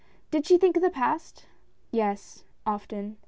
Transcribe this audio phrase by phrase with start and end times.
[0.31, 1.45] Did she think of the past?
[1.91, 3.17] Yes, often.